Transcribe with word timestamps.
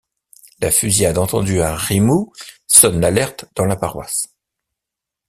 La 0.61 0.71
fusillade 0.71 1.19
entendue 1.19 1.61
à 1.61 1.75
Rimou, 1.75 2.33
sonne 2.65 3.01
l'alerte 3.01 3.45
dans 3.55 3.65
la 3.65 3.75
paroisse. 3.75 4.35